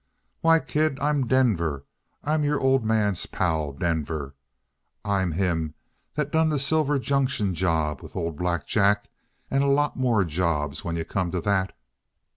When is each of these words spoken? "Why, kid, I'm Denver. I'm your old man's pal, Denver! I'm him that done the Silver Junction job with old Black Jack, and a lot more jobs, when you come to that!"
"Why, 0.39 0.57
kid, 0.59 0.99
I'm 0.99 1.27
Denver. 1.27 1.85
I'm 2.23 2.43
your 2.43 2.59
old 2.59 2.83
man's 2.83 3.27
pal, 3.27 3.71
Denver! 3.71 4.33
I'm 5.05 5.33
him 5.33 5.75
that 6.15 6.31
done 6.31 6.49
the 6.49 6.57
Silver 6.57 6.97
Junction 6.97 7.53
job 7.53 8.01
with 8.01 8.15
old 8.15 8.35
Black 8.35 8.65
Jack, 8.65 9.09
and 9.51 9.63
a 9.63 9.67
lot 9.67 9.97
more 9.97 10.23
jobs, 10.23 10.83
when 10.83 10.95
you 10.95 11.05
come 11.05 11.29
to 11.29 11.41
that!" 11.41 11.77